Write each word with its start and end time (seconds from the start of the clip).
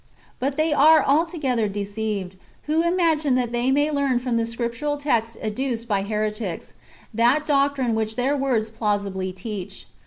But 0.39 0.57
they 0.57 0.73
are 0.73 1.05
altogether 1.05 1.67
deceived, 1.67 2.35
who 2.63 2.81
imagine 2.81 3.35
that 3.35 3.51
they 3.51 3.69
may 3.69 3.91
learn 3.91 4.17
from 4.17 4.35
the 4.35 4.47
scriptural 4.47 4.97
texts 4.97 5.37
ad 5.43 5.53
duced 5.53 5.87
by 5.87 6.01
heretics, 6.01 6.73
that 7.13 7.45
[doctrine] 7.45 7.93
which 7.93 8.15
their 8.15 8.35
words 8.35 8.71
plausibly 8.71 9.31
teach. 9.31 9.85